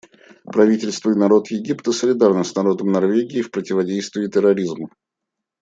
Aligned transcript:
Правительство 0.45 1.11
и 1.11 1.15
народ 1.15 1.51
Египта 1.51 1.91
солидарны 1.91 2.43
с 2.43 2.55
народом 2.55 2.91
Норвегии 2.91 3.43
в 3.43 3.51
противодействии 3.51 4.25
терроризму. 4.25 4.89